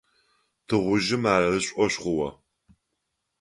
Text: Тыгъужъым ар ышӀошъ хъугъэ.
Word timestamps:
Тыгъужъым 0.67 1.23
ар 1.33 1.43
ышӀошъ 1.57 1.95
хъугъэ. 2.01 2.29